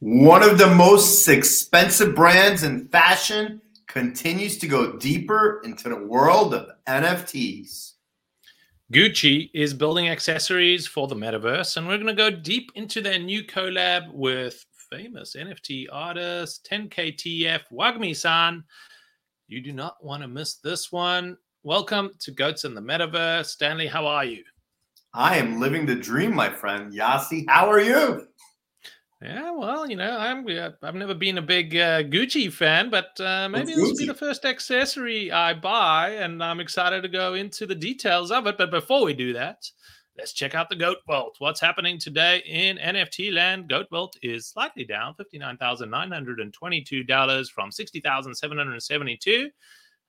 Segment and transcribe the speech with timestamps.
[0.00, 6.52] One of the most expensive brands in fashion continues to go deeper into the world
[6.52, 7.92] of NFTs.
[8.92, 13.20] Gucci is building accessories for the metaverse, and we're going to go deep into their
[13.20, 18.64] new collab with famous NFT artist 10KTF Wagmi san.
[19.46, 21.36] You do not want to miss this one.
[21.62, 23.46] Welcome to Goats in the Metaverse.
[23.46, 24.42] Stanley, how are you?
[25.14, 26.92] I am living the dream, my friend.
[26.92, 28.26] Yasi, how are you?
[29.24, 30.46] Yeah, well, you know, I'm
[30.82, 34.12] I've never been a big uh, Gucci fan, but uh, maybe this will be the
[34.12, 38.58] first accessory I buy, and I'm excited to go into the details of it.
[38.58, 39.70] But before we do that,
[40.18, 41.36] let's check out the Goat Vault.
[41.38, 43.70] What's happening today in NFT land?
[43.70, 47.72] Goat Vault is slightly down, fifty nine thousand nine hundred and twenty two dollars from
[47.72, 49.48] sixty thousand seven hundred seventy two.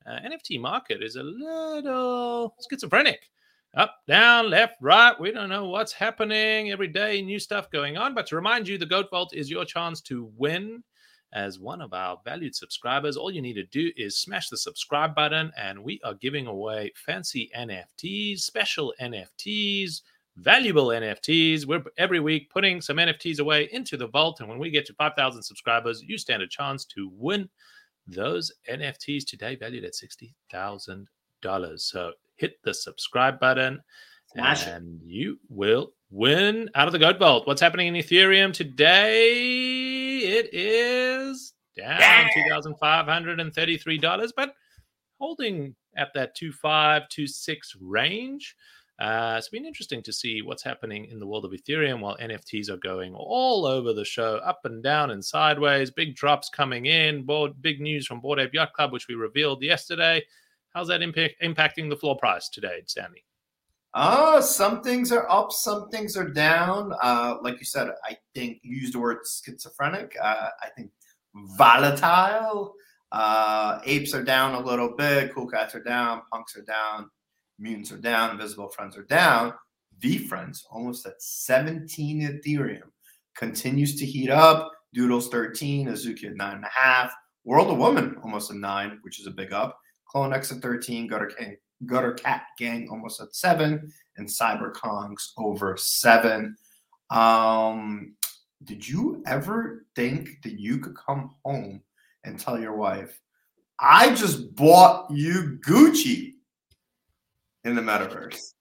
[0.05, 3.29] Uh, NFT market is a little schizophrenic
[3.75, 5.19] up, down, left, right.
[5.19, 8.13] We don't know what's happening every day, new stuff going on.
[8.13, 10.83] But to remind you, the Goat Vault is your chance to win
[11.33, 13.17] as one of our valued subscribers.
[13.17, 16.93] All you need to do is smash the subscribe button, and we are giving away
[16.95, 20.01] fancy NFTs, special NFTs,
[20.37, 21.65] valuable NFTs.
[21.65, 24.39] We're every week putting some NFTs away into the vault.
[24.39, 27.49] And when we get to 5,000 subscribers, you stand a chance to win
[28.07, 31.79] those NFTs today, valued at $60,000.
[31.79, 33.81] So hit the subscribe button,
[34.33, 35.07] Smash and it.
[35.07, 37.47] you will win out of the Goat Vault.
[37.47, 40.17] What's happening in Ethereum today?
[40.19, 42.27] It is down yeah.
[42.49, 44.53] $2,533, but
[45.19, 48.55] holding at that 2526 range.
[48.97, 52.69] Uh, it's been interesting to see what's happening in the world of Ethereum while NFTs
[52.69, 55.91] are going all over the show, up and down and sideways.
[55.91, 57.23] Big drops coming in.
[57.23, 60.23] Board, big news from Bored Ape Yacht Club, which we revealed yesterday.
[60.75, 63.23] How's that impact, impacting the floor price today, Stanley?
[63.93, 66.91] Uh, some things are up, some things are down.
[67.01, 70.17] Uh, like you said, I think you used the word schizophrenic.
[70.21, 70.91] Uh, I think
[71.57, 72.73] volatile.
[73.13, 75.33] Uh, apes are down a little bit.
[75.33, 76.23] Cool cats are down.
[76.29, 77.09] Punks are down.
[77.57, 78.31] Mutants are down.
[78.31, 79.53] Invisible friends are down.
[80.03, 82.89] VeeFriends almost at 17 Ethereum
[83.37, 84.73] continues to heat up.
[84.93, 87.13] Doodles 13, Azuki at nine and a half.
[87.45, 89.79] World of Woman almost a nine, which is a big up.
[90.15, 95.31] Clone X at 13, Gutter, King, Gutter Cat Gang almost at seven, and Cyber Kongs
[95.37, 96.55] over seven.
[97.09, 98.15] Um,
[98.63, 101.81] did you ever think that you could come home
[102.23, 103.19] and tell your wife,
[103.77, 106.34] I just bought you Gucci
[107.65, 108.53] in the metaverse?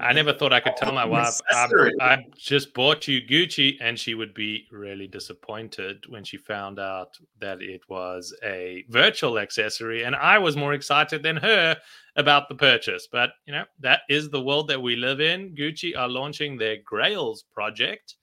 [0.00, 1.68] I never thought I could tell my wife I,
[2.00, 7.16] I, just bought you Gucci, and she would be really disappointed when she found out
[7.40, 11.76] that it was a virtual accessory, and I was more excited than her
[12.16, 13.06] about the purchase.
[13.10, 15.54] But you know that is the world that we live in.
[15.54, 18.16] Gucci are launching their Grails project.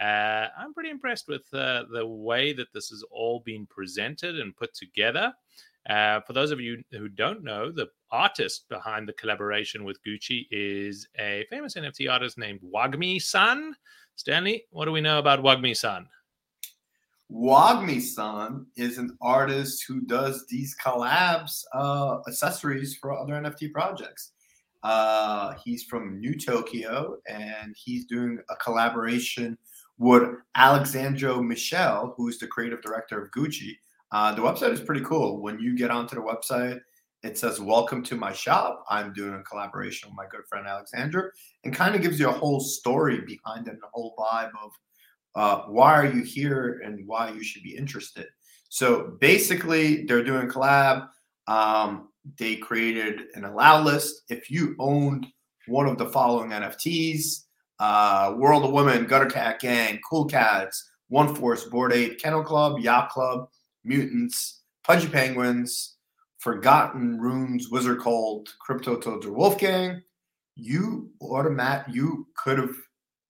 [0.00, 4.56] Uh, I'm pretty impressed with uh, the way that this has all been presented and
[4.56, 5.32] put together.
[5.88, 10.46] Uh, for those of you who don't know, the artist behind the collaboration with Gucci
[10.50, 13.74] is a famous NFT artist named Wagmi San.
[14.16, 16.06] Stanley, what do we know about Wagmi San?
[17.32, 24.32] Wagmi San is an artist who does these collabs, uh, accessories for other NFT projects.
[24.82, 29.56] Uh, he's from Neo Tokyo and he's doing a collaboration
[29.98, 30.22] with
[30.56, 33.76] Alessandro Michele, who's the creative director of Gucci.
[34.12, 35.40] Uh, the website is pretty cool.
[35.40, 36.80] When you get onto the website,
[37.22, 38.84] it says, Welcome to my shop.
[38.88, 41.32] I'm doing a collaboration with my good friend Alexander,
[41.64, 44.72] and kind of gives you a whole story behind it and a whole vibe of
[45.34, 48.26] uh, why are you here and why you should be interested.
[48.68, 51.08] So basically, they're doing a collab.
[51.46, 52.08] Um,
[52.38, 54.22] they created an allow list.
[54.28, 55.26] If you owned
[55.66, 57.44] one of the following NFTs,
[57.78, 62.78] uh, World of Women, Gutter Cat Gang, Cool Cats, One Force, Bored Ape, Kennel Club,
[62.80, 63.48] Yacht Club,
[63.84, 65.96] Mutants, Pudgy Penguins,
[66.40, 70.02] Forgotten Runes, Wizard Cult Crypto Toads, Wolf Game,
[70.56, 72.74] you automat you could have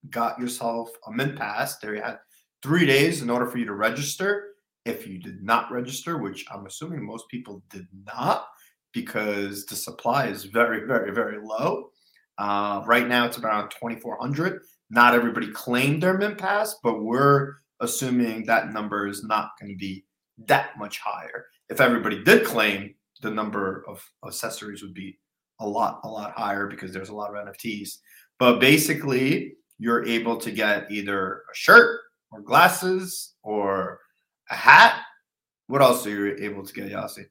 [0.09, 1.77] got yourself a mint pass.
[1.77, 2.19] There you had
[2.63, 4.47] three days in order for you to register.
[4.85, 8.47] If you did not register, which I'm assuming most people did not,
[8.93, 11.89] because the supply is very, very, very low.
[12.37, 14.61] Uh, right now, it's around 2,400.
[14.89, 19.77] Not everybody claimed their mint pass, but we're assuming that number is not going to
[19.77, 20.05] be
[20.47, 21.45] that much higher.
[21.69, 25.17] If everybody did claim, the number of accessories would be
[25.59, 27.97] a lot, a lot higher because there's a lot of NFTs.
[28.39, 32.01] But basically, you're able to get either a shirt
[32.31, 33.99] or glasses or
[34.49, 35.01] a hat.
[35.67, 37.25] What else are you able to get, Yasi?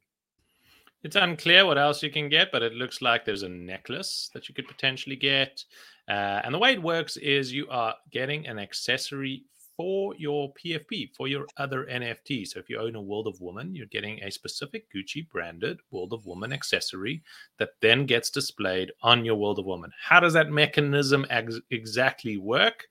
[1.03, 4.49] It's unclear what else you can get, but it looks like there's a necklace that
[4.49, 5.65] you could potentially get.
[6.09, 9.45] Uh, and the way it works is you are getting an accessory
[9.81, 12.47] for your PFP, for your other NFT.
[12.47, 16.13] So if you own a World of Woman, you're getting a specific Gucci branded World
[16.13, 17.23] of Woman accessory
[17.57, 19.91] that then gets displayed on your World of Woman.
[19.99, 22.89] How does that mechanism ex- exactly work?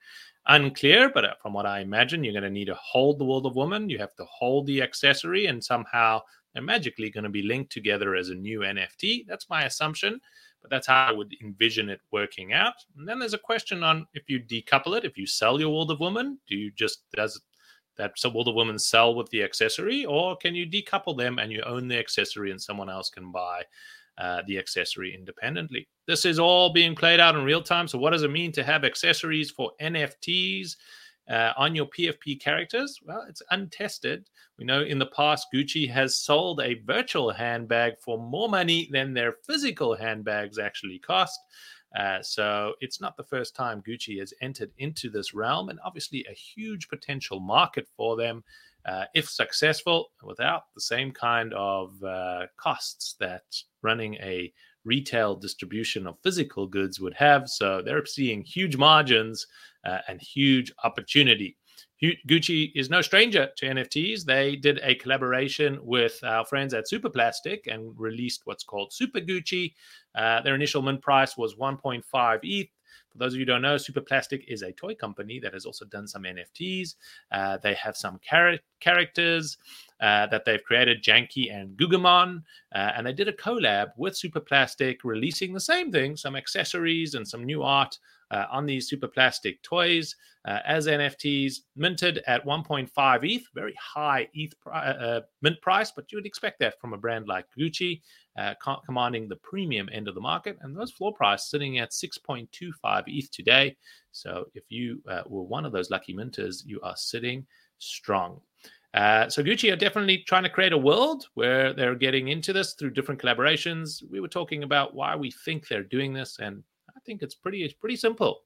[0.48, 3.46] Unclear, but uh, from what I imagine, you're going to need to hold the World
[3.46, 3.88] of Woman.
[3.88, 6.22] You have to hold the accessory, and somehow
[6.54, 9.26] they're magically going to be linked together as a new NFT.
[9.28, 10.20] That's my assumption
[10.62, 12.74] but that's how I would envision it working out.
[12.98, 15.92] And then there's a question on if you decouple it, if you sell your World
[15.92, 17.40] of Woman, do you just does
[17.98, 21.62] that World of Woman sell with the accessory, or can you decouple them and you
[21.64, 23.64] own the accessory and someone else can buy
[24.18, 25.88] uh, the accessory independently?
[26.08, 27.88] This is all being played out in real time.
[27.88, 30.78] So what does it mean to have accessories for NFTs?
[31.30, 33.00] Uh, on your PFP characters?
[33.06, 34.30] Well, it's untested.
[34.58, 39.14] We know in the past, Gucci has sold a virtual handbag for more money than
[39.14, 41.40] their physical handbags actually cost.
[41.98, 46.26] Uh, so it's not the first time Gucci has entered into this realm, and obviously
[46.30, 48.44] a huge potential market for them
[48.86, 53.44] uh, if successful, without the same kind of uh, costs that
[53.82, 54.52] running a
[54.86, 57.50] retail distribution of physical goods would have.
[57.50, 59.46] So they're seeing huge margins
[59.86, 61.58] uh, and huge opportunity.
[62.02, 64.24] Gucci is no stranger to NFTs.
[64.24, 69.74] They did a collaboration with our friends at Superplastic and released what's called Super Gucci.
[70.16, 72.70] Uh, their initial mint price was 1.5 ETH.
[73.12, 75.86] For those of you who don't know, Superplastic is a toy company that has also
[75.86, 76.96] done some NFTs.
[77.32, 79.58] Uh, they have some char- characters
[80.00, 82.44] uh, that they've created, Janky and Guggimon,
[82.74, 87.28] uh, and they did a collab with Superplastic, releasing the same thing, some accessories and
[87.28, 87.98] some new art
[88.32, 90.16] uh, on these Superplastic toys
[90.46, 92.90] uh, as NFTs, minted at 1.5
[93.24, 96.98] ETH, very high ETH pri- uh, mint price, but you would expect that from a
[96.98, 98.02] brand like Gucci,
[98.38, 98.54] uh,
[98.86, 100.58] commanding the premium end of the market.
[100.62, 103.76] And those floor price sitting at 6.25 ETH today.
[104.12, 107.46] So if you uh, were one of those lucky minters, you are sitting
[107.80, 108.40] strong.
[108.94, 112.74] Uh, so Gucci are definitely trying to create a world where they're getting into this
[112.74, 114.02] through different collaborations.
[114.10, 116.64] We were talking about why we think they're doing this, and
[117.10, 118.42] think it's pretty it's pretty simple.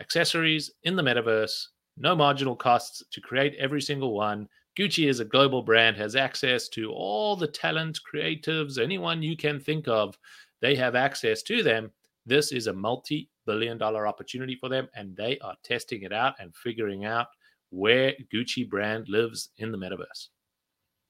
[0.00, 1.66] Accessories in the metaverse,
[1.98, 4.48] no marginal costs to create every single one.
[4.78, 9.60] Gucci is a global brand, has access to all the talent, creatives, anyone you can
[9.60, 10.18] think of.
[10.62, 11.90] They have access to them.
[12.24, 16.34] This is a multi billion dollar opportunity for them, and they are testing it out
[16.38, 17.26] and figuring out
[17.70, 20.28] where Gucci brand lives in the metaverse.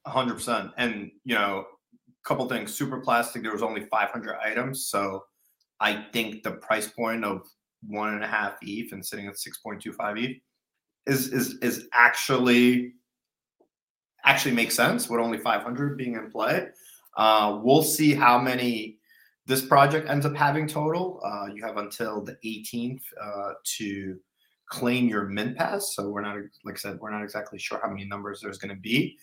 [0.07, 0.73] 100%.
[0.77, 1.67] And, you know,
[2.09, 4.87] a couple things super plastic, there was only 500 items.
[4.87, 5.25] So
[5.81, 7.43] I think the price point of
[7.87, 10.41] one and a half ETH and sitting at 6.25 ETH
[11.07, 12.95] is is is actually
[14.25, 16.67] actually makes sense with only 500 being in play.
[17.17, 18.99] Uh, we'll see how many
[19.47, 21.21] this project ends up having total.
[21.25, 24.19] Uh, you have until the 18th uh, to
[24.69, 25.95] claim your min pass.
[25.95, 28.75] So we're not, like I said, we're not exactly sure how many numbers there's going
[28.75, 29.17] to be.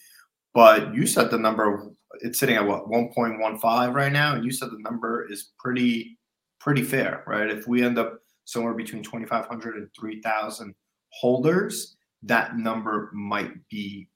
[0.54, 1.92] But you said the number,
[2.22, 6.18] it's sitting at what 1.15 right now, and you said the number is pretty
[6.64, 7.50] pretty fair, right?
[7.50, 10.74] If we end up somewhere between 2,500 and 3,000
[11.10, 14.08] holders, that number might be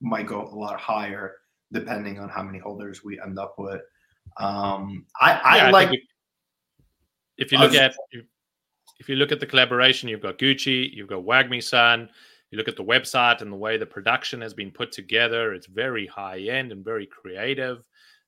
[0.00, 1.34] might go a lot higher
[1.72, 3.82] depending on how many holders we end up with.
[4.38, 5.90] Um, I, I yeah, like.
[5.92, 6.00] if,
[7.36, 7.94] if, you look at
[8.98, 12.08] if, you look at the collaboration, you've got Gucci, you've got WAGMI-san.
[12.50, 15.66] You look at the website and the way the production has been put together; it's
[15.66, 17.86] very high end and very creative.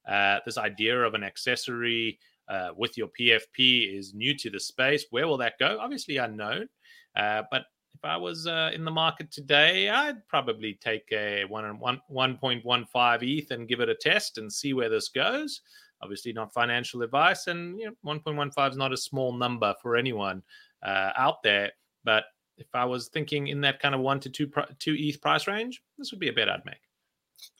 [0.08, 2.18] Uh, this idea of an accessory
[2.48, 5.06] uh, with your PFP is new to the space.
[5.10, 5.78] Where will that go?
[5.80, 6.68] Obviously unknown.
[7.16, 11.78] Uh, but if I was uh, in the market today, I'd probably take a one
[11.78, 15.08] one one point one five ETH and give it a test and see where this
[15.08, 15.60] goes.
[16.02, 19.32] Obviously, not financial advice, and you know, one point one five is not a small
[19.32, 20.42] number for anyone
[20.82, 21.70] uh, out there.
[22.04, 22.24] But
[22.58, 25.82] if I was thinking in that kind of one to two two ETH price range,
[25.98, 26.80] this would be a bet I'd make.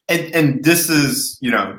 [0.08, 1.78] And and this is you know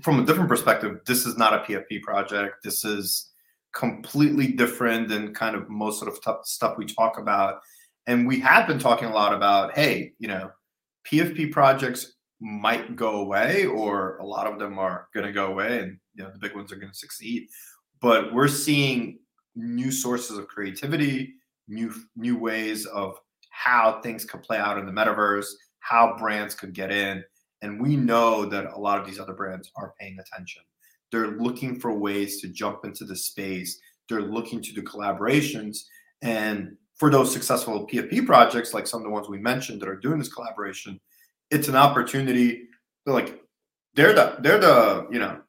[0.00, 2.62] from a different perspective, this is not a PFP project.
[2.62, 3.30] This is
[3.72, 7.60] completely different than kind of most sort of the stuff we talk about.
[8.06, 10.50] And we have been talking a lot about, hey, you know,
[11.06, 15.80] PFP projects might go away, or a lot of them are going to go away,
[15.80, 17.48] and you know the big ones are going to succeed.
[18.00, 19.18] But we're seeing
[19.54, 21.34] new sources of creativity,
[21.68, 23.18] new new ways of
[23.50, 25.46] how things could play out in the metaverse,
[25.80, 27.24] how brands could get in,
[27.64, 30.62] and we know that a lot of these other brands are paying attention.
[31.10, 33.80] They're looking for ways to jump into the space.
[34.08, 35.78] They're looking to do collaborations.
[36.22, 39.96] And for those successful PFP projects, like some of the ones we mentioned that are
[39.96, 41.00] doing this collaboration,
[41.50, 42.68] it's an opportunity.
[43.04, 43.42] They're like,
[43.94, 45.40] they're the, they're the, you know,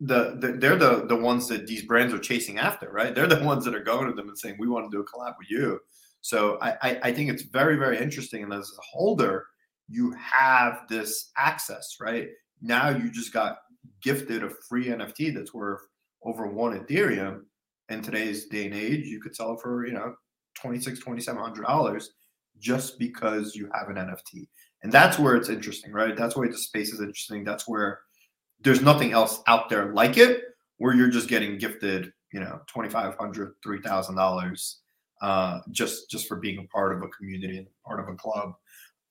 [0.00, 3.14] the, the, they're the the ones that these brands are chasing after, right?
[3.14, 5.04] They're the ones that are going to them and saying, "We want to do a
[5.04, 5.78] collab with you."
[6.22, 8.42] So I, I, I think it's very, very interesting.
[8.42, 9.46] And as a holder,
[9.90, 12.28] you have this access, right?
[12.62, 13.58] Now you just got
[14.02, 15.80] gifted a free NFT that's worth
[16.22, 17.42] over one Ethereum.
[17.88, 20.14] In today's day and age, you could sell it for, you know,
[20.54, 22.04] 26 $2,700
[22.60, 24.46] just because you have an NFT.
[24.84, 26.16] And that's where it's interesting, right?
[26.16, 27.42] That's why the space is interesting.
[27.42, 28.00] That's where
[28.60, 30.42] there's nothing else out there like it,
[30.78, 34.74] where you're just getting gifted, you know, $2,500, $3,000
[35.20, 38.54] uh, just just for being a part of a community part of a club.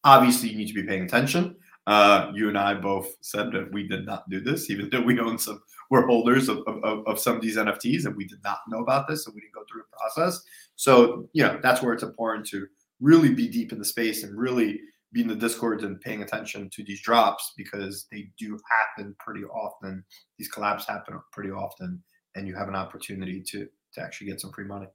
[0.03, 1.55] Obviously, you need to be paying attention.
[1.87, 5.19] Uh, you and I both said that we did not do this, even though we
[5.19, 8.59] own some, we're holders of, of, of some of these NFTs, and we did not
[8.69, 10.41] know about this, and we didn't go through the process.
[10.75, 12.67] So, you know, that's where it's important to
[12.99, 14.79] really be deep in the space and really
[15.11, 19.43] be in the discords and paying attention to these drops because they do happen pretty
[19.45, 20.03] often.
[20.37, 22.03] These collabs happen pretty often,
[22.35, 24.85] and you have an opportunity to to actually get some free money.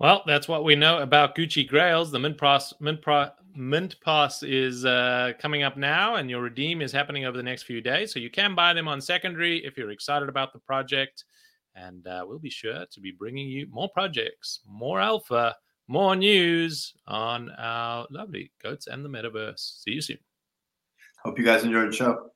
[0.00, 2.10] Well, that's what we know about Gucci Grails.
[2.10, 6.82] The mint, pros, mint, pro, mint pass is uh, coming up now, and your redeem
[6.82, 8.12] is happening over the next few days.
[8.12, 11.24] So you can buy them on secondary if you're excited about the project.
[11.76, 15.56] And uh, we'll be sure to be bringing you more projects, more alpha,
[15.88, 19.82] more news on our lovely goats and the metaverse.
[19.82, 20.18] See you soon.
[21.24, 22.30] Hope you guys enjoyed the show.